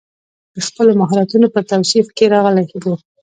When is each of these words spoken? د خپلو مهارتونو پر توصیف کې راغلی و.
د 0.53 0.55
خپلو 0.67 0.91
مهارتونو 1.01 1.47
پر 1.53 1.63
توصیف 1.71 2.07
کې 2.17 2.25
راغلی 2.35 2.65
و. 2.81 2.85